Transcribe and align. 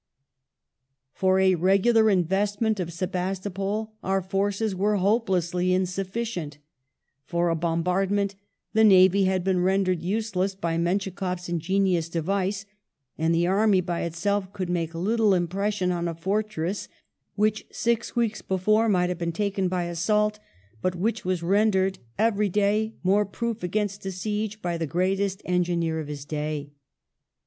Battle 0.03 0.93
of 1.15 1.19
For 1.19 1.39
a 1.39 1.53
regular 1.53 2.09
investment 2.09 2.79
of 2.79 2.91
Sebastopol 2.91 3.93
our 4.03 4.23
forces 4.23 4.73
were 4.73 4.95
hopelessly 4.95 5.67
Nov'^Tth"' 5.67 6.11
i^s^fl^cient: 6.11 6.57
for 7.23 7.49
a 7.49 7.55
bombardment 7.55 8.33
the 8.73 8.83
navy 8.83 9.25
had 9.25 9.43
been 9.43 9.59
rendered 9.61 10.01
useless 10.01 10.55
by 10.55 10.75
MenschikofTs 10.75 11.49
ingenious 11.49 12.09
device, 12.09 12.65
and 13.19 13.35
the 13.35 13.45
army 13.45 13.79
by 13.79 14.01
itself 14.01 14.51
could 14.53 14.71
make 14.71 14.95
little 14.95 15.35
impression 15.35 15.91
on 15.91 16.07
a 16.07 16.15
fortress 16.15 16.87
which 17.35 17.67
six 17.71 18.15
weeks 18.15 18.41
before 18.41 18.89
might 18.89 19.09
have 19.09 19.19
been 19.19 19.31
taken 19.31 19.67
by 19.67 19.83
assault, 19.83 20.39
but 20.81 20.95
which 20.95 21.23
was 21.23 21.43
rendered 21.43 21.99
every 22.17 22.49
day 22.49 22.95
more 23.03 23.23
proof 23.23 23.61
against 23.61 24.03
a 24.07 24.11
siege 24.11 24.63
by 24.63 24.79
the 24.79 24.87
greatest 24.87 25.43
engineer 25.45 25.99
of 25.99 26.07
his 26.07 26.25
day. 26.25 26.71